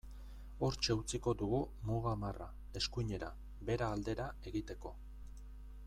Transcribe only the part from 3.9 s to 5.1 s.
aldera, egiteko.